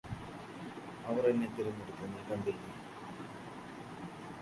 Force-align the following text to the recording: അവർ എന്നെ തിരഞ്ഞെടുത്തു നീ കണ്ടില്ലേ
അവർ 1.07 1.25
എന്നെ 1.25 1.47
തിരഞ്ഞെടുത്തു 1.47 2.07
നീ 2.07 2.21
കണ്ടില്ലേ 2.29 2.71